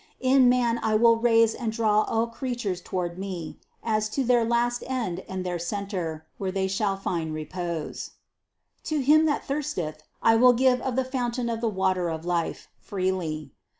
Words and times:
In 0.19 0.49
man 0.49 0.79
I 0.81 0.95
will 0.95 1.17
raise 1.17 1.53
and 1.53 1.71
draw 1.71 2.01
all 2.05 2.25
creatures 2.25 2.81
toward 2.81 3.19
Me, 3.19 3.59
as 3.83 4.09
to 4.09 4.23
their 4.23 4.43
last 4.43 4.83
end 4.87 5.19
and 5.29 5.45
their 5.45 5.59
center, 5.59 6.25
where 6.39 6.51
they 6.51 6.67
shall 6.67 6.97
find 6.97 7.35
repose. 7.35 8.09
260. 8.83 8.95
"To 8.95 9.03
him 9.03 9.25
that 9.27 9.45
thirsteth 9.45 10.01
I 10.19 10.37
will 10.37 10.53
give 10.53 10.81
of 10.81 10.95
the 10.95 11.05
foun 11.05 11.33
tain 11.33 11.49
of 11.51 11.61
the 11.61 11.69
water 11.69 12.09
of 12.09 12.25
life, 12.25 12.67
freely. 12.79 13.51